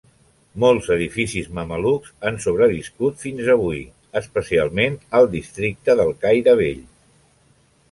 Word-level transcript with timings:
Molts 0.61 0.87
edificis 0.93 1.49
mamelucs 1.57 2.13
han 2.29 2.39
sobreviscut 2.45 3.21
fins 3.25 3.53
avui, 3.57 3.83
especialment 4.23 4.99
al 5.21 5.31
districte 5.37 5.99
del 6.03 6.13
Caire 6.27 6.59
Vell. 6.65 6.85